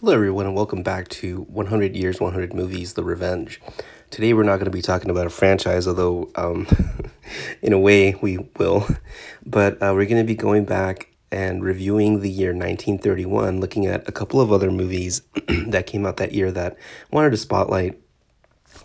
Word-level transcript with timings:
Hello, 0.00 0.14
everyone, 0.14 0.46
and 0.46 0.54
welcome 0.54 0.82
back 0.82 1.08
to 1.08 1.42
100 1.42 1.94
Years, 1.94 2.22
100 2.22 2.54
Movies 2.54 2.94
The 2.94 3.04
Revenge. 3.04 3.60
Today, 4.08 4.32
we're 4.32 4.44
not 4.44 4.56
going 4.56 4.64
to 4.64 4.70
be 4.70 4.80
talking 4.80 5.10
about 5.10 5.26
a 5.26 5.30
franchise, 5.30 5.86
although, 5.86 6.30
um, 6.36 6.66
in 7.62 7.74
a 7.74 7.78
way, 7.78 8.14
we 8.22 8.38
will. 8.56 8.88
But 9.44 9.74
uh, 9.74 9.92
we're 9.94 10.06
going 10.06 10.16
to 10.16 10.24
be 10.24 10.34
going 10.34 10.64
back 10.64 11.10
and 11.30 11.62
reviewing 11.62 12.20
the 12.20 12.30
year 12.30 12.52
1931, 12.52 13.60
looking 13.60 13.84
at 13.84 14.08
a 14.08 14.10
couple 14.10 14.40
of 14.40 14.52
other 14.52 14.70
movies 14.70 15.20
that 15.66 15.86
came 15.86 16.06
out 16.06 16.16
that 16.16 16.32
year 16.32 16.50
that 16.50 16.78
I 17.12 17.14
wanted 17.14 17.32
to 17.32 17.36
spotlight. 17.36 18.00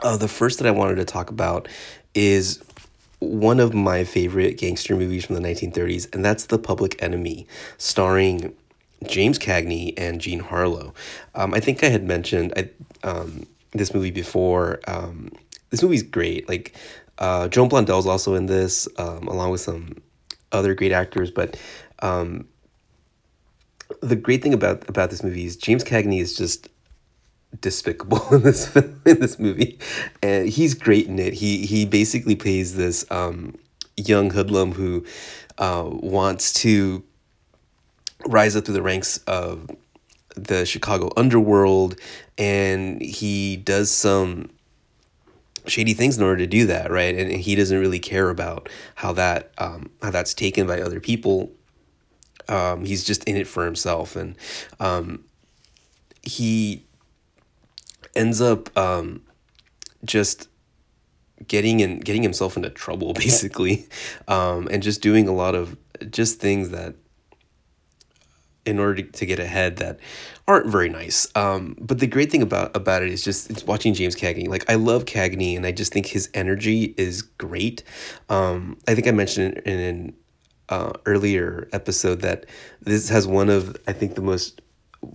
Uh, 0.01 0.17
the 0.17 0.27
first 0.27 0.59
that 0.59 0.67
I 0.67 0.71
wanted 0.71 0.95
to 0.95 1.05
talk 1.05 1.29
about 1.29 1.69
is 2.13 2.61
one 3.19 3.61
of 3.61 3.73
my 3.73 4.03
favorite 4.03 4.57
gangster 4.57 4.97
movies 4.97 5.27
from 5.27 5.35
the 5.35 5.41
1930s, 5.41 6.13
and 6.13 6.25
that's 6.25 6.47
The 6.47 6.59
Public 6.59 7.01
Enemy, 7.01 7.47
starring 7.77 8.53
James 9.07 9.39
Cagney 9.39 9.93
and 9.97 10.21
Jean 10.21 10.39
Harlow. 10.39 10.93
Um, 11.33 11.53
I 11.53 11.59
think 11.59 11.83
I 11.83 11.87
had 11.87 12.03
mentioned 12.03 12.53
I, 12.55 12.69
um, 13.03 13.45
this 13.71 13.93
movie 13.93 14.11
before. 14.11 14.79
Um, 14.87 15.31
this 15.69 15.83
movie's 15.83 16.03
great. 16.03 16.47
Like 16.47 16.75
uh, 17.17 17.47
Joan 17.47 17.69
Blondell's 17.69 18.07
also 18.07 18.35
in 18.35 18.45
this, 18.45 18.87
um, 18.97 19.27
along 19.27 19.51
with 19.51 19.61
some 19.61 20.01
other 20.51 20.73
great 20.73 20.91
actors. 20.91 21.31
But 21.31 21.59
um, 21.99 22.47
the 24.01 24.15
great 24.15 24.41
thing 24.41 24.53
about 24.53 24.87
about 24.89 25.09
this 25.09 25.23
movie 25.23 25.45
is 25.45 25.55
James 25.55 25.83
Cagney 25.83 26.19
is 26.19 26.35
just 26.35 26.69
despicable 27.61 28.21
in 28.33 28.43
this 28.43 28.75
in 28.75 29.19
this 29.19 29.39
movie, 29.39 29.79
and 30.21 30.49
he's 30.49 30.73
great 30.73 31.07
in 31.07 31.19
it. 31.19 31.33
He 31.33 31.65
he 31.65 31.85
basically 31.85 32.35
plays 32.35 32.75
this 32.75 33.05
um, 33.11 33.55
young 33.97 34.29
hoodlum 34.29 34.73
who 34.73 35.05
uh, 35.57 35.87
wants 35.87 36.53
to 36.53 37.03
rise 38.25 38.55
up 38.55 38.65
through 38.65 38.73
the 38.73 38.81
ranks 38.81 39.17
of 39.27 39.69
the 40.35 40.65
Chicago 40.65 41.11
underworld, 41.15 41.99
and 42.37 43.01
he 43.01 43.57
does 43.57 43.89
some 43.89 44.49
shady 45.67 45.93
things 45.93 46.17
in 46.17 46.23
order 46.23 46.37
to 46.37 46.47
do 46.47 46.67
that, 46.67 46.91
right? 46.91 47.15
And 47.15 47.31
he 47.31 47.55
doesn't 47.55 47.79
really 47.79 47.99
care 47.99 48.29
about 48.29 48.69
how 48.95 49.13
that 49.13 49.51
um, 49.57 49.89
how 50.01 50.11
that's 50.11 50.33
taken 50.33 50.67
by 50.67 50.81
other 50.81 50.99
people. 50.99 51.51
Um, 52.47 52.85
he's 52.85 53.03
just 53.03 53.23
in 53.23 53.35
it 53.35 53.47
for 53.47 53.65
himself, 53.65 54.15
and 54.15 54.35
um, 54.79 55.23
he 56.21 56.85
ends 58.15 58.41
up 58.41 58.75
um, 58.77 59.21
just 60.03 60.47
getting 61.47 61.81
and 61.81 62.03
getting 62.03 62.23
himself 62.23 62.55
into 62.55 62.69
trouble 62.69 63.13
basically 63.13 63.87
um, 64.27 64.67
and 64.71 64.81
just 64.81 65.01
doing 65.01 65.27
a 65.27 65.33
lot 65.33 65.55
of 65.55 65.77
just 66.09 66.39
things 66.39 66.69
that 66.69 66.95
in 68.65 68.79
order 68.79 69.03
to, 69.03 69.25
get 69.25 69.39
ahead 69.39 69.77
that 69.77 69.99
aren't 70.47 70.67
very 70.67 70.89
nice. 70.89 71.27
Um, 71.35 71.75
but 71.79 71.99
the 71.99 72.07
great 72.07 72.31
thing 72.31 72.41
about 72.41 72.75
about 72.75 73.01
it 73.01 73.09
is 73.09 73.23
just 73.23 73.49
it's 73.49 73.63
watching 73.63 73.93
James 73.93 74.15
Cagney. 74.15 74.47
Like 74.47 74.69
I 74.69 74.75
love 74.75 75.05
Cagney, 75.05 75.55
and 75.55 75.65
I 75.65 75.71
just 75.71 75.93
think 75.93 76.07
his 76.07 76.29
energy 76.33 76.93
is 76.97 77.21
great. 77.21 77.83
Um, 78.29 78.77
I 78.87 78.95
think 78.95 79.07
I 79.07 79.11
mentioned 79.11 79.59
in 79.65 79.79
an 79.79 80.13
uh, 80.69 80.93
earlier 81.05 81.67
episode 81.73 82.21
that 82.21 82.45
this 82.81 83.09
has 83.09 83.27
one 83.27 83.49
of 83.49 83.75
I 83.87 83.93
think 83.93 84.15
the 84.15 84.21
most 84.21 84.61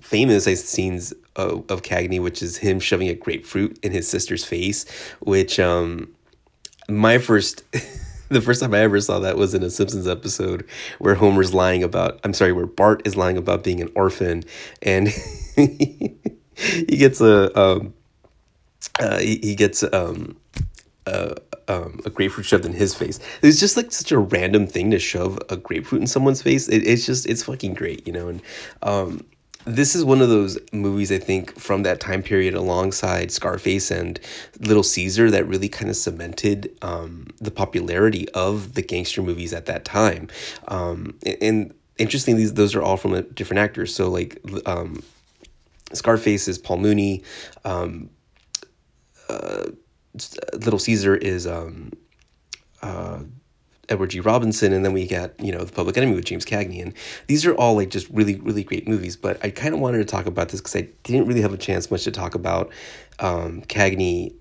famous 0.00 0.44
scenes 0.44 1.12
of, 1.36 1.64
of 1.70 1.82
Cagney, 1.82 2.22
which 2.22 2.42
is 2.42 2.56
him 2.56 2.78
shoving 2.80 3.08
a 3.08 3.14
grapefruit 3.14 3.78
in 3.82 3.92
his 3.92 4.08
sister's 4.08 4.44
face, 4.44 4.86
which 5.20 5.60
um, 5.60 6.08
my 6.88 7.18
first. 7.18 7.62
the 8.40 8.40
first 8.40 8.60
time 8.60 8.72
I 8.74 8.78
ever 8.78 9.00
saw 9.00 9.18
that 9.18 9.36
was 9.36 9.54
in 9.54 9.62
a 9.64 9.70
Simpsons 9.70 10.06
episode 10.06 10.64
where 11.00 11.16
Homer's 11.16 11.52
lying 11.52 11.82
about, 11.82 12.20
I'm 12.22 12.32
sorry, 12.32 12.52
where 12.52 12.66
Bart 12.66 13.02
is 13.04 13.16
lying 13.16 13.36
about 13.36 13.64
being 13.64 13.80
an 13.80 13.90
orphan 13.96 14.44
and 14.82 15.08
he 15.56 16.16
gets 16.86 17.20
a, 17.20 17.58
um, 17.60 17.92
uh, 19.00 19.18
he, 19.18 19.40
he 19.42 19.54
gets, 19.56 19.82
um, 19.92 20.36
uh, 21.06 21.34
um, 21.66 22.00
a 22.04 22.10
grapefruit 22.10 22.46
shoved 22.46 22.64
in 22.64 22.72
his 22.72 22.94
face. 22.94 23.18
It's 23.42 23.58
just 23.58 23.76
like 23.76 23.90
such 23.90 24.12
a 24.12 24.18
random 24.18 24.66
thing 24.66 24.92
to 24.92 25.00
shove 25.00 25.38
a 25.48 25.56
grapefruit 25.56 26.00
in 26.00 26.06
someone's 26.06 26.40
face. 26.40 26.68
It, 26.68 26.86
it's 26.86 27.04
just, 27.04 27.26
it's 27.26 27.42
fucking 27.42 27.74
great, 27.74 28.06
you 28.06 28.12
know? 28.12 28.28
And, 28.28 28.42
um, 28.82 29.24
this 29.64 29.94
is 29.94 30.04
one 30.04 30.20
of 30.20 30.28
those 30.28 30.58
movies 30.72 31.12
I 31.12 31.18
think 31.18 31.58
from 31.58 31.82
that 31.82 32.00
time 32.00 32.22
period, 32.22 32.54
alongside 32.54 33.30
Scarface 33.30 33.90
and 33.90 34.18
Little 34.60 34.82
Caesar, 34.82 35.30
that 35.30 35.46
really 35.46 35.68
kind 35.68 35.90
of 35.90 35.96
cemented 35.96 36.76
um, 36.82 37.28
the 37.40 37.50
popularity 37.50 38.28
of 38.30 38.74
the 38.74 38.82
gangster 38.82 39.22
movies 39.22 39.52
at 39.52 39.66
that 39.66 39.84
time. 39.84 40.28
Um, 40.68 41.18
and 41.40 41.74
interestingly, 41.98 42.46
those 42.46 42.74
are 42.74 42.82
all 42.82 42.96
from 42.96 43.20
different 43.34 43.60
actors. 43.60 43.94
So 43.94 44.08
like 44.08 44.40
um, 44.66 45.02
Scarface 45.92 46.48
is 46.48 46.58
Paul 46.58 46.78
Muni. 46.78 47.22
Um, 47.64 48.10
uh, 49.28 49.66
Little 50.54 50.78
Caesar 50.78 51.14
is 51.14 51.46
um, 51.46 51.92
uh, 52.82 53.20
Edward 53.90 54.10
G. 54.10 54.20
Robinson, 54.20 54.72
and 54.72 54.84
then 54.84 54.92
we 54.92 55.06
got 55.06 55.38
you 55.40 55.52
know 55.52 55.64
the 55.64 55.72
Public 55.72 55.96
Enemy 55.96 56.14
with 56.14 56.24
James 56.24 56.44
Cagney, 56.44 56.80
and 56.80 56.94
these 57.26 57.44
are 57.44 57.54
all 57.54 57.74
like 57.74 57.90
just 57.90 58.08
really 58.10 58.36
really 58.36 58.64
great 58.64 58.88
movies. 58.88 59.16
But 59.16 59.44
I 59.44 59.50
kind 59.50 59.74
of 59.74 59.80
wanted 59.80 59.98
to 59.98 60.04
talk 60.04 60.26
about 60.26 60.48
this 60.48 60.60
because 60.60 60.76
I 60.76 60.88
didn't 61.02 61.26
really 61.26 61.42
have 61.42 61.52
a 61.52 61.58
chance 61.58 61.90
much 61.90 62.04
to 62.04 62.10
talk 62.10 62.34
about 62.34 62.70
um, 63.18 63.62
Cagney 63.62 64.34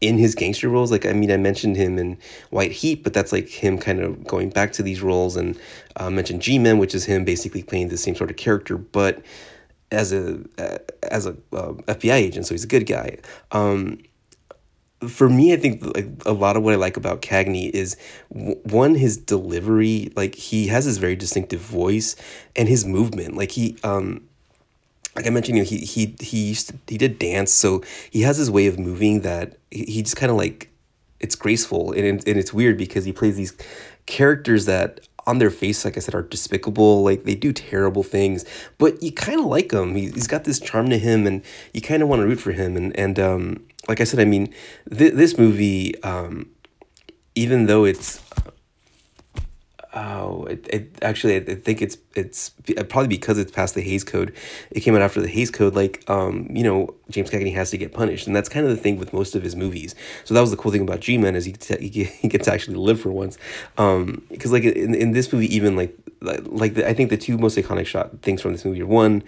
in 0.00 0.18
his 0.18 0.34
gangster 0.34 0.68
roles. 0.68 0.90
Like 0.90 1.06
I 1.06 1.12
mean, 1.12 1.30
I 1.30 1.36
mentioned 1.36 1.76
him 1.76 1.98
in 1.98 2.18
White 2.50 2.72
Heat, 2.72 3.04
but 3.04 3.14
that's 3.14 3.32
like 3.32 3.48
him 3.48 3.78
kind 3.78 4.00
of 4.00 4.24
going 4.24 4.50
back 4.50 4.72
to 4.72 4.82
these 4.82 5.00
roles, 5.00 5.36
and 5.36 5.58
uh, 5.96 6.10
mentioned 6.10 6.42
G 6.42 6.58
Men, 6.58 6.78
which 6.78 6.94
is 6.94 7.04
him 7.04 7.24
basically 7.24 7.62
playing 7.62 7.88
the 7.88 7.96
same 7.96 8.14
sort 8.14 8.30
of 8.30 8.36
character, 8.36 8.76
but 8.76 9.22
as 9.92 10.12
a 10.12 10.40
uh, 10.58 10.78
as 11.10 11.26
a 11.26 11.30
uh, 11.52 11.72
FBI 11.86 12.14
agent, 12.14 12.46
so 12.46 12.54
he's 12.54 12.64
a 12.64 12.68
good 12.68 12.86
guy. 12.86 13.18
Um, 13.52 13.98
for 15.08 15.28
me, 15.28 15.52
I 15.52 15.56
think 15.56 15.84
like 15.94 16.08
a 16.26 16.32
lot 16.32 16.56
of 16.56 16.62
what 16.62 16.74
I 16.74 16.76
like 16.76 16.96
about 16.96 17.22
Cagney 17.22 17.70
is 17.70 17.96
one 18.28 18.94
his 18.94 19.16
delivery. 19.16 20.12
Like 20.14 20.34
he 20.34 20.66
has 20.68 20.84
this 20.84 20.98
very 20.98 21.16
distinctive 21.16 21.60
voice 21.60 22.16
and 22.54 22.68
his 22.68 22.84
movement. 22.84 23.36
Like 23.36 23.50
he, 23.50 23.76
um, 23.82 24.28
like 25.16 25.26
I 25.26 25.30
mentioned, 25.30 25.58
you 25.58 25.64
know, 25.64 25.68
he 25.68 25.78
he 25.78 26.16
he 26.20 26.48
used 26.48 26.68
to, 26.68 26.78
he 26.86 26.98
did 26.98 27.18
dance, 27.18 27.52
so 27.52 27.82
he 28.10 28.22
has 28.22 28.36
his 28.36 28.50
way 28.50 28.66
of 28.66 28.78
moving 28.78 29.20
that 29.22 29.56
he, 29.70 29.84
he 29.84 30.02
just 30.02 30.16
kind 30.16 30.30
of 30.30 30.36
like 30.36 30.70
it's 31.18 31.34
graceful 31.34 31.92
and 31.92 32.06
and 32.06 32.38
it's 32.38 32.52
weird 32.52 32.76
because 32.76 33.04
he 33.04 33.12
plays 33.12 33.36
these 33.36 33.54
characters 34.06 34.66
that 34.66 35.00
on 35.26 35.38
their 35.38 35.50
face, 35.50 35.84
like 35.84 35.96
I 35.96 36.00
said, 36.00 36.14
are 36.14 36.22
despicable. 36.22 37.02
Like 37.02 37.24
they 37.24 37.34
do 37.34 37.52
terrible 37.52 38.02
things, 38.02 38.44
but 38.78 39.02
you 39.02 39.12
kind 39.12 39.40
of 39.40 39.46
like 39.46 39.72
him. 39.72 39.94
He, 39.94 40.10
he's 40.10 40.26
got 40.26 40.44
this 40.44 40.60
charm 40.60 40.90
to 40.90 40.98
him, 40.98 41.26
and 41.26 41.42
you 41.72 41.80
kind 41.80 42.02
of 42.02 42.08
want 42.08 42.20
to 42.20 42.26
root 42.26 42.40
for 42.40 42.52
him. 42.52 42.76
And 42.76 42.96
and 42.98 43.18
um, 43.18 43.66
like 43.88 44.00
I 44.00 44.04
said, 44.04 44.20
I 44.20 44.24
mean, 44.24 44.52
th- 44.96 45.14
this 45.14 45.38
movie, 45.38 46.00
um, 46.02 46.50
even 47.34 47.66
though 47.66 47.84
it's 47.84 48.22
oh, 49.94 50.44
it, 50.44 50.66
it 50.70 50.98
actually 51.02 51.36
I 51.36 51.54
think 51.54 51.82
it's 51.82 51.96
it's 52.14 52.50
probably 52.88 53.08
because 53.08 53.38
it's 53.38 53.50
past 53.50 53.74
the 53.74 53.80
Hays 53.80 54.04
Code. 54.04 54.34
It 54.70 54.80
came 54.80 54.94
out 54.94 55.02
after 55.02 55.20
the 55.20 55.28
Hays 55.28 55.50
Code. 55.50 55.74
Like 55.74 56.08
um, 56.08 56.48
you 56.50 56.62
know, 56.62 56.94
James 57.08 57.30
Cagney 57.30 57.54
has 57.54 57.70
to 57.70 57.78
get 57.78 57.92
punished, 57.92 58.26
and 58.26 58.34
that's 58.34 58.48
kind 58.48 58.66
of 58.66 58.70
the 58.70 58.80
thing 58.80 58.98
with 58.98 59.12
most 59.12 59.34
of 59.34 59.42
his 59.42 59.56
movies. 59.56 59.94
So 60.24 60.34
that 60.34 60.40
was 60.40 60.50
the 60.50 60.56
cool 60.56 60.72
thing 60.72 60.82
about 60.82 61.00
G 61.00 61.18
Men 61.18 61.36
is 61.36 61.44
he 61.44 61.54
he 62.04 62.28
gets 62.28 62.46
to 62.46 62.52
actually 62.52 62.76
live 62.76 63.00
for 63.00 63.10
once. 63.10 63.38
Um, 63.78 64.26
because 64.30 64.52
like 64.52 64.64
in 64.64 64.94
in 64.94 65.12
this 65.12 65.32
movie, 65.32 65.54
even 65.54 65.76
like 65.76 65.96
like 66.22 66.74
the, 66.74 66.88
I 66.88 66.94
think 66.94 67.10
the 67.10 67.16
two 67.16 67.38
most 67.38 67.56
iconic 67.56 67.86
shot 67.86 68.22
things 68.22 68.42
from 68.42 68.52
this 68.52 68.64
movie 68.64 68.82
are 68.82 68.86
one, 68.86 69.22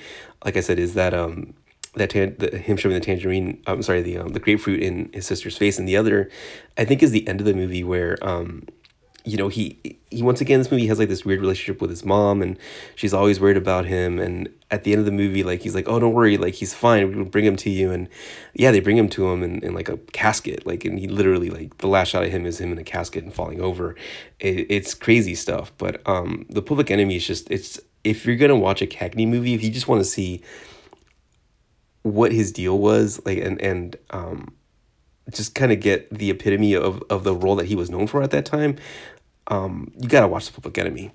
like 0.44 0.56
I 0.56 0.60
said, 0.60 0.78
is 0.78 0.94
that 0.94 1.14
um 1.14 1.54
that 1.94 2.10
tan- 2.10 2.36
the, 2.38 2.56
him 2.56 2.76
shoving 2.76 2.98
the 2.98 3.04
tangerine 3.04 3.62
I'm 3.66 3.82
sorry 3.82 4.02
the 4.02 4.18
um, 4.18 4.28
the 4.28 4.40
grapefruit 4.40 4.82
in 4.82 5.10
his 5.12 5.26
sister's 5.26 5.58
face 5.58 5.78
and 5.78 5.86
the 5.86 5.96
other 5.96 6.30
I 6.78 6.84
think 6.86 7.02
is 7.02 7.10
the 7.10 7.26
end 7.28 7.40
of 7.40 7.46
the 7.46 7.52
movie 7.52 7.84
where 7.84 8.16
um 8.22 8.66
you 9.24 9.36
know 9.36 9.48
he 9.48 9.78
he 10.10 10.22
once 10.22 10.40
again 10.40 10.58
this 10.58 10.70
movie 10.70 10.86
has 10.86 10.98
like 10.98 11.08
this 11.08 11.24
weird 11.24 11.40
relationship 11.40 11.80
with 11.80 11.90
his 11.90 12.04
mom 12.04 12.42
and 12.42 12.58
she's 12.94 13.14
always 13.14 13.38
worried 13.38 13.56
about 13.56 13.84
him 13.84 14.18
and 14.18 14.48
at 14.70 14.84
the 14.84 14.92
end 14.92 14.98
of 14.98 15.04
the 15.04 15.12
movie 15.12 15.42
like 15.42 15.60
he's 15.60 15.74
like 15.74 15.88
oh 15.88 15.98
don't 15.98 16.12
worry 16.12 16.36
like 16.36 16.54
he's 16.54 16.74
fine 16.74 17.14
we'll 17.14 17.24
bring 17.24 17.44
him 17.44 17.56
to 17.56 17.70
you 17.70 17.90
and 17.90 18.08
yeah 18.54 18.70
they 18.70 18.80
bring 18.80 18.96
him 18.96 19.08
to 19.08 19.30
him 19.30 19.42
in, 19.42 19.62
in 19.62 19.74
like 19.74 19.88
a 19.88 19.96
casket 20.12 20.66
like 20.66 20.84
and 20.84 20.98
he 20.98 21.06
literally 21.06 21.50
like 21.50 21.78
the 21.78 21.86
last 21.86 22.08
shot 22.08 22.24
of 22.24 22.30
him 22.30 22.46
is 22.46 22.60
him 22.60 22.72
in 22.72 22.78
a 22.78 22.84
casket 22.84 23.22
and 23.22 23.34
falling 23.34 23.60
over. 23.60 23.94
It, 24.40 24.66
it's 24.70 24.94
crazy 24.94 25.34
stuff 25.34 25.72
but 25.78 26.06
um 26.08 26.46
the 26.50 26.62
public 26.62 26.90
enemy 26.90 27.16
is 27.16 27.26
just 27.26 27.50
it's 27.50 27.80
if 28.02 28.26
you're 28.26 28.36
gonna 28.36 28.56
watch 28.56 28.82
a 28.82 28.86
Cagney 28.86 29.28
movie 29.28 29.54
if 29.54 29.62
you 29.62 29.70
just 29.70 29.88
want 29.88 30.00
to 30.00 30.04
see 30.04 30.42
what 32.02 32.32
his 32.32 32.50
deal 32.50 32.78
was 32.78 33.20
like 33.24 33.38
and 33.38 33.60
and 33.60 33.96
um 34.10 34.52
just 35.30 35.54
kind 35.54 35.72
of 35.72 35.80
get 35.80 36.10
the 36.10 36.30
epitome 36.30 36.74
of, 36.74 37.02
of 37.08 37.24
the 37.24 37.34
role 37.34 37.56
that 37.56 37.66
he 37.66 37.76
was 37.76 37.90
known 37.90 38.06
for 38.06 38.22
at 38.22 38.30
that 38.30 38.44
time 38.44 38.76
um, 39.48 39.92
you 39.98 40.08
got 40.08 40.20
to 40.20 40.28
watch 40.28 40.46
The 40.46 40.52
Public 40.52 40.78
Enemy. 40.78 41.12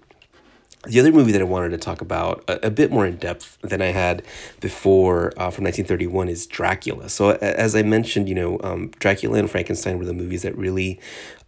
The 0.86 1.00
other 1.00 1.12
movie 1.12 1.32
that 1.32 1.42
I 1.42 1.46
wanted 1.46 1.70
to 1.70 1.78
talk 1.78 2.02
about 2.02 2.44
a, 2.48 2.68
a 2.68 2.70
bit 2.70 2.92
more 2.92 3.06
in 3.06 3.18
depth 3.18 3.58
than 3.62 3.82
I 3.82 3.88
had 3.88 4.24
before 4.62 5.30
uh, 5.32 5.50
from 5.50 5.66
1931 5.66 6.30
is 6.30 6.46
Dracula. 6.46 7.10
So 7.10 7.32
as 7.32 7.76
I 7.76 7.84
mentioned, 7.84 8.30
you 8.30 8.36
know, 8.36 8.60
um, 8.64 8.90
Dracula 9.00 9.40
and 9.40 9.50
Frankenstein 9.50 9.98
were 9.98 10.06
the 10.06 10.14
movies 10.14 10.44
that 10.44 10.58
really, 10.58 11.00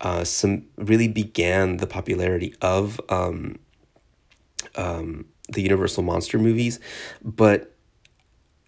uh, 0.02 0.24
some 0.24 0.66
really 0.78 1.08
began 1.08 1.78
the 1.78 1.88
popularity 1.88 2.56
of 2.62 3.00
um, 3.10 3.60
um, 4.76 5.26
the 5.48 5.62
Universal 5.62 6.04
monster 6.04 6.40
movies. 6.40 6.80
But 7.24 7.74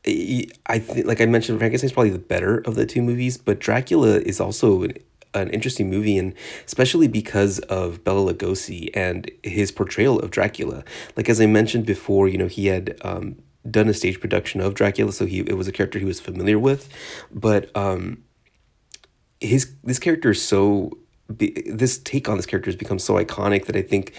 I 0.06 0.80
think, 0.80 1.06
like 1.06 1.22
I 1.22 1.26
mentioned, 1.26 1.60
Frankenstein 1.60 1.88
is 1.88 1.94
probably 1.94 2.10
the 2.10 2.20
better 2.20 2.60
of 2.60 2.76
the 2.76 2.86
two 2.86 3.02
movies, 3.02 3.38
but 3.38 3.60
Dracula 3.60 4.18
is 4.20 4.40
also 4.40 4.84
an, 4.84 4.94
an 5.34 5.50
interesting 5.52 5.90
movie, 5.90 6.18
and 6.18 6.34
especially 6.66 7.08
because 7.08 7.60
of 7.60 8.04
Bela 8.04 8.34
Lugosi 8.34 8.90
and 8.96 9.30
his 9.44 9.72
portrayal 9.72 10.20
of 10.20 10.32
Dracula. 10.32 10.84
Like 11.16 11.30
as 11.30 11.40
I 11.40 11.46
mentioned 11.46 11.86
before, 11.86 12.28
you 12.28 12.38
know, 12.38 12.48
he 12.48 12.68
had 12.68 12.98
um, 13.02 13.36
done 13.70 13.88
a 13.90 13.94
stage 13.94 14.20
production 14.20 14.60
of 14.60 14.74
Dracula, 14.74 15.12
so 15.12 15.26
he 15.26 15.42
it 15.42 15.56
was 15.58 15.68
a 15.68 15.72
character 15.72 16.00
he 16.00 16.06
was 16.06 16.20
familiar 16.20 16.58
with, 16.58 16.90
but 17.32 17.76
um, 17.76 18.24
his 19.40 19.74
this 19.84 20.00
character 20.00 20.32
is 20.32 20.44
so 20.44 20.98
this 21.30 21.98
take 22.00 22.28
on 22.28 22.38
this 22.38 22.46
character 22.46 22.70
has 22.70 22.76
become 22.76 23.00
so 23.00 23.14
iconic 23.14 23.66
that 23.66 23.76
I 23.76 23.82
think, 23.82 24.14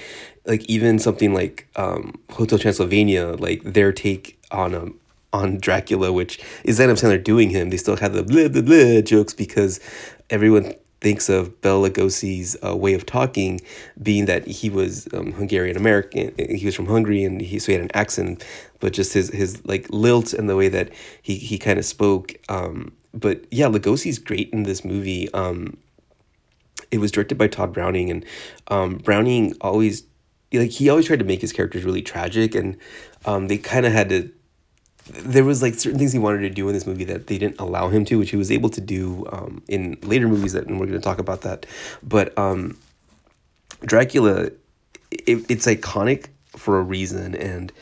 like 0.46 0.64
even 0.64 0.99
something 0.99 1.35
like 1.35 1.69
um, 1.76 2.20
Hotel 2.31 2.58
Transylvania, 2.58 3.35
like 3.38 3.62
their 3.64 3.93
take 3.93 4.40
on 4.50 4.75
um, 4.75 4.99
on 5.32 5.58
Dracula, 5.58 6.12
which 6.12 6.40
is 6.64 6.81
Adam 6.81 6.96
Sandler 6.96 7.23
doing 7.23 7.50
him, 7.50 7.70
they 7.70 7.76
still 7.76 7.96
have 7.96 8.12
the 8.12 8.23
blah 8.23 8.49
blah 8.49 8.62
blah 8.62 9.00
jokes 9.00 9.34
because 9.34 9.81
everyone 10.31 10.75
thinks 11.02 11.29
of 11.29 11.61
Bela 11.61 11.90
Lugosi's 11.90 12.56
uh, 12.64 12.76
way 12.76 12.94
of 12.94 13.05
talking 13.05 13.61
being 14.00 14.26
that 14.26 14.46
he 14.46 14.70
was 14.70 15.08
um, 15.12 15.32
Hungarian 15.32 15.76
American. 15.76 16.32
He 16.38 16.64
was 16.64 16.76
from 16.76 16.87
Hungary 16.87 17.25
and 17.25 17.40
he, 17.40 17.58
so 17.58 17.67
he 17.67 17.73
had 17.73 17.82
an 17.82 17.90
accent, 17.93 18.44
but 18.79 18.93
just 18.93 19.12
his, 19.12 19.29
his 19.31 19.64
like 19.67 19.87
lilt 19.90 20.32
and 20.32 20.49
the 20.49 20.55
way 20.55 20.69
that 20.69 20.90
he, 21.20 21.35
he 21.35 21.58
kind 21.58 21.78
of 21.78 21.85
spoke. 21.85 22.35
Um, 22.49 22.93
but 23.12 23.44
yeah, 23.50 23.67
Lugosi's 23.67 24.20
great 24.20 24.49
in 24.50 24.62
this 24.62 24.85
movie. 24.85 25.32
Um, 25.35 25.76
it 26.93 26.99
was 26.99 27.11
directed 27.11 27.37
by 27.37 27.49
Tod 27.49 27.73
Browning 27.73 28.08
and 28.11 28.25
um, 28.69 28.99
Browning 28.99 29.56
always 29.61 30.05
like 30.52 30.70
he 30.70 30.88
always 30.88 31.06
tried 31.06 31.19
to 31.19 31.25
make 31.25 31.40
his 31.40 31.52
characters 31.52 31.82
really 31.82 32.02
tragic 32.02 32.55
and 32.55 32.76
um, 33.25 33.49
they 33.49 33.58
kind 33.58 33.87
of 33.87 33.93
had 33.93 34.08
to 34.11 34.31
there 35.06 35.44
was 35.44 35.62
like 35.62 35.75
certain 35.75 35.99
things 35.99 36.12
he 36.12 36.19
wanted 36.19 36.40
to 36.40 36.50
do 36.50 36.69
in 36.69 36.75
this 36.75 36.87
movie 36.87 37.04
that 37.04 37.26
they 37.26 37.38
didn't 37.38 37.58
allow 37.58 37.88
him 37.88 38.04
to, 38.06 38.19
which 38.19 38.31
he 38.31 38.37
was 38.37 38.50
able 38.50 38.69
to 38.70 38.81
do 38.81 39.26
um, 39.32 39.62
in 39.69 39.99
later 40.02 40.28
movies 40.28 40.52
that, 40.52 40.66
and 40.66 40.78
we're 40.78 40.87
going 40.87 40.99
to 40.99 41.04
talk 41.04 41.19
about 41.19 41.43
that. 41.43 41.66
But 42.02 42.37
um, 42.38 42.78
Dracula, 43.84 44.50
it, 45.10 45.50
it's 45.50 45.66
iconic 45.66 46.26
for 46.56 46.78
a 46.78 46.82
reason, 46.82 47.34
and 47.34 47.72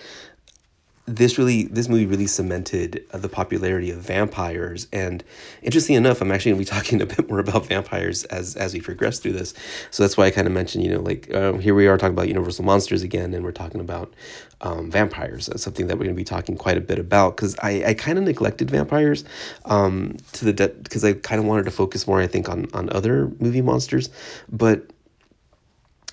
this 1.17 1.39
really 1.39 1.65
this 1.65 1.89
movie 1.89 2.07
really 2.07 2.27
cemented 2.27 3.05
uh, 3.13 3.19
the 3.19 3.29
popularity 3.29 3.91
of 3.91 3.99
vampires. 3.99 4.87
And 4.93 5.25
interesting 5.63 5.97
enough 5.97 6.21
i'm 6.21 6.31
actually 6.31 6.53
going 6.53 6.65
to 6.65 6.71
be 6.71 6.77
talking 6.77 7.03
a 7.03 7.07
bit 7.07 7.29
more 7.29 7.41
about 7.41 7.67
vampires 7.67 8.25
as 8.25 8.57
as 8.57 8.73
we 8.73 8.81
progress 8.81 9.19
through 9.19 9.33
this. 9.33 9.53
So 9.91 10.03
that's 10.03 10.17
why 10.17 10.27
i 10.27 10.31
kind 10.31 10.47
of 10.47 10.53
mentioned 10.53 10.85
you 10.85 10.91
know 10.91 11.01
like 11.01 11.33
um, 11.35 11.61
here 11.61 11.75
we 11.75 11.89
are 11.89 11.99
talking 11.99 12.15
about 12.15 12.29
universal 12.29 12.65
monsters 12.65 13.03
again 13.03 13.35
and 13.35 13.45
we're 13.45 13.53
talking 13.53 13.81
about 13.81 14.15
um, 14.61 14.91
vampires. 14.91 15.47
That's 15.47 15.63
something 15.63 15.87
that 15.89 15.97
we're 15.97 16.05
going 16.05 16.15
to 16.15 16.21
be 16.21 16.25
talking 16.25 16.57
quite 16.57 16.77
a 16.77 16.83
bit 16.83 16.99
about 16.99 17.37
because 17.37 17.57
i, 17.63 17.83
I 17.87 17.95
kind 17.95 18.19
of 18.19 18.25
neglected 18.25 18.71
vampires 18.71 19.25
um, 19.65 20.17
to 20.33 20.45
the 20.45 20.69
because 20.69 21.03
de- 21.03 21.09
i 21.09 21.13
kind 21.15 21.41
of 21.41 21.47
wanted 21.47 21.65
to 21.65 21.71
focus 21.71 22.07
more 22.07 22.21
i 22.21 22.27
think 22.27 22.49
on 22.49 22.67
on 22.73 22.89
other 22.91 23.33
movie 23.41 23.63
monsters. 23.63 24.11
But 24.49 24.93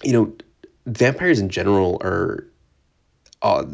you 0.03 0.13
know 0.13 0.33
vampires 0.85 1.39
in 1.39 1.49
general 1.49 1.97
are 2.01 2.47
uh, 3.41 3.65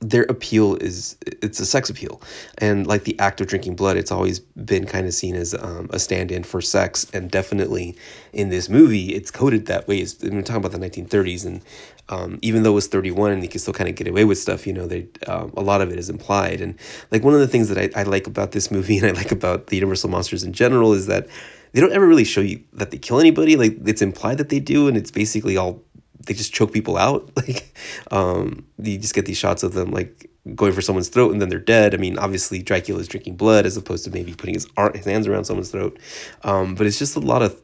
their 0.00 0.22
appeal 0.24 0.76
is 0.76 1.16
it's 1.26 1.60
a 1.60 1.66
sex 1.66 1.90
appeal. 1.90 2.22
And 2.58 2.86
like 2.86 3.04
the 3.04 3.18
act 3.18 3.40
of 3.40 3.48
drinking 3.48 3.76
blood 3.76 3.96
it's 3.96 4.10
always 4.10 4.40
been 4.40 4.86
kind 4.86 5.06
of 5.06 5.12
seen 5.12 5.34
as 5.34 5.54
um, 5.54 5.90
a 5.92 5.98
stand-in 5.98 6.42
for 6.42 6.62
sex. 6.62 7.06
And 7.12 7.30
definitely 7.30 7.96
in 8.32 8.48
this 8.48 8.68
movie 8.68 9.14
it's 9.14 9.30
coded 9.30 9.66
that 9.66 9.86
way. 9.86 9.98
It's, 9.98 10.22
we're 10.22 10.42
talking 10.42 10.64
about 10.64 10.72
the 10.72 10.78
1930s 10.78 11.46
and 11.46 11.62
um, 12.08 12.38
even 12.42 12.62
though 12.62 12.72
it 12.72 12.74
was 12.74 12.88
31 12.88 13.32
and 13.32 13.42
you 13.42 13.48
can 13.48 13.60
still 13.60 13.74
kind 13.74 13.88
of 13.88 13.94
get 13.94 14.08
away 14.08 14.24
with 14.24 14.38
stuff 14.38 14.66
you 14.66 14.72
know 14.72 14.86
they 14.86 15.06
um, 15.26 15.52
a 15.56 15.62
lot 15.62 15.82
of 15.82 15.90
it 15.90 15.98
is 15.98 16.08
implied. 16.08 16.62
And 16.62 16.78
like 17.10 17.22
one 17.22 17.34
of 17.34 17.40
the 17.40 17.48
things 17.48 17.68
that 17.68 17.78
I, 17.78 18.00
I 18.00 18.04
like 18.04 18.26
about 18.26 18.52
this 18.52 18.70
movie 18.70 18.98
and 19.02 19.06
i 19.06 19.10
like 19.10 19.32
about 19.32 19.66
the 19.66 19.76
universal 19.76 20.08
monsters 20.08 20.44
in 20.44 20.54
general 20.54 20.94
is 20.94 21.06
that 21.08 21.28
they 21.72 21.80
don't 21.80 21.92
ever 21.92 22.06
really 22.06 22.24
show 22.24 22.40
you 22.40 22.62
that 22.72 22.90
they 22.90 22.98
kill 22.98 23.20
anybody. 23.20 23.56
Like 23.56 23.76
it's 23.86 24.02
implied 24.02 24.38
that 24.38 24.48
they 24.48 24.60
do. 24.60 24.88
And 24.88 24.96
it's 24.96 25.10
basically 25.10 25.56
all 25.56 25.82
they 26.26 26.34
just 26.34 26.52
choke 26.52 26.72
people 26.72 26.96
out. 26.96 27.30
Like, 27.40 27.74
um, 28.10 28.66
you 28.78 28.98
just 28.98 29.14
get 29.14 29.24
these 29.24 29.38
shots 29.38 29.62
of 29.62 29.72
them 29.72 29.90
like 29.92 30.30
going 30.54 30.72
for 30.72 30.82
someone's 30.82 31.08
throat 31.08 31.32
and 31.32 31.40
then 31.40 31.48
they're 31.48 31.58
dead. 31.58 31.94
I 31.94 31.96
mean, 31.96 32.18
obviously 32.18 32.62
Dracula 32.62 33.00
is 33.00 33.08
drinking 33.08 33.36
blood 33.36 33.66
as 33.66 33.76
opposed 33.76 34.04
to 34.04 34.10
maybe 34.10 34.34
putting 34.34 34.54
his, 34.54 34.66
arm, 34.76 34.92
his 34.94 35.06
hands 35.06 35.26
around 35.26 35.44
someone's 35.44 35.70
throat. 35.70 35.98
Um, 36.42 36.74
but 36.74 36.86
it's 36.86 36.98
just 36.98 37.16
a 37.16 37.20
lot 37.20 37.42
of 37.42 37.60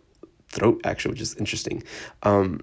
throat 0.49 0.81
action, 0.85 1.11
which 1.11 1.21
is 1.21 1.35
interesting. 1.37 1.83
Um, 2.23 2.61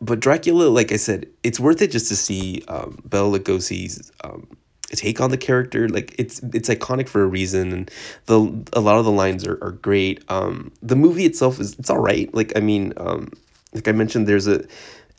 but 0.00 0.20
Dracula, 0.20 0.64
like 0.64 0.92
I 0.92 0.96
said, 0.96 1.26
it's 1.42 1.60
worth 1.60 1.80
it 1.80 1.90
just 1.90 2.08
to 2.08 2.16
see 2.16 2.62
um, 2.68 2.98
Bela 3.04 3.38
Lugosi's 3.38 4.12
um, 4.24 4.46
take 4.88 5.20
on 5.20 5.30
the 5.30 5.38
character. 5.38 5.88
Like 5.88 6.14
it's 6.18 6.40
it's 6.52 6.68
iconic 6.68 7.08
for 7.08 7.22
a 7.22 7.26
reason, 7.26 7.72
and 7.72 7.90
the 8.26 8.64
a 8.74 8.80
lot 8.80 8.98
of 8.98 9.04
the 9.04 9.10
lines 9.12 9.46
are, 9.46 9.58
are 9.62 9.72
great. 9.72 10.22
Um, 10.28 10.72
the 10.82 10.96
movie 10.96 11.24
itself 11.24 11.58
is 11.60 11.78
it's 11.78 11.88
all 11.88 11.98
right. 11.98 12.32
Like 12.34 12.52
I 12.56 12.60
mean, 12.60 12.92
um, 12.98 13.32
like 13.72 13.88
I 13.88 13.92
mentioned, 13.92 14.26
there's 14.26 14.46
a 14.46 14.64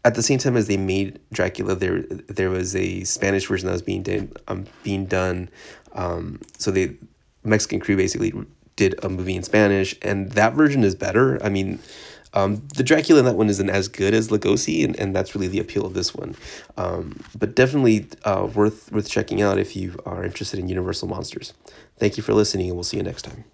at 0.05 0.15
the 0.15 0.23
same 0.23 0.39
time 0.39 0.55
as 0.55 0.67
they 0.67 0.77
made 0.77 1.19
Dracula, 1.31 1.75
there 1.75 2.03
there 2.03 2.49
was 2.49 2.75
a 2.75 3.03
Spanish 3.03 3.47
version 3.47 3.67
that 3.67 3.73
was 3.73 3.81
being 3.81 4.03
done. 4.03 4.31
Um, 4.47 4.65
being 4.83 5.05
done. 5.05 5.49
Um, 5.93 6.41
so 6.57 6.71
the 6.71 6.95
Mexican 7.43 7.79
crew 7.79 7.97
basically 7.97 8.33
did 8.75 8.95
a 9.03 9.09
movie 9.09 9.35
in 9.35 9.43
Spanish, 9.43 9.95
and 10.01 10.31
that 10.31 10.53
version 10.53 10.83
is 10.83 10.95
better. 10.95 11.43
I 11.43 11.49
mean, 11.49 11.79
um, 12.33 12.61
the 12.75 12.83
Dracula 12.83 13.19
in 13.19 13.25
that 13.25 13.35
one 13.35 13.49
isn't 13.49 13.69
as 13.69 13.87
good 13.87 14.13
as 14.13 14.29
Lugosi, 14.29 14.85
and, 14.85 14.95
and 14.99 15.15
that's 15.15 15.33
really 15.33 15.47
the 15.47 15.59
appeal 15.59 15.85
of 15.85 15.93
this 15.93 16.13
one. 16.13 16.35
Um, 16.77 17.19
but 17.37 17.55
definitely 17.55 18.07
uh, 18.23 18.47
worth 18.53 18.91
worth 18.91 19.09
checking 19.09 19.41
out 19.41 19.57
if 19.57 19.75
you 19.75 19.99
are 20.05 20.23
interested 20.23 20.59
in 20.59 20.69
Universal 20.69 21.07
monsters. 21.07 21.53
Thank 21.97 22.15
you 22.15 22.23
for 22.23 22.33
listening, 22.33 22.67
and 22.67 22.75
we'll 22.75 22.83
see 22.83 22.97
you 22.97 23.03
next 23.03 23.23
time. 23.23 23.45